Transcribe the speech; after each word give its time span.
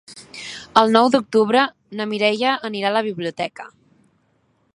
El 0.81 0.93
nou 0.95 1.09
d'octubre 1.15 1.67
na 1.99 2.09
Mireia 2.15 2.57
anirà 2.71 2.91
a 2.91 2.97
la 2.99 3.07
biblioteca. 3.13 3.69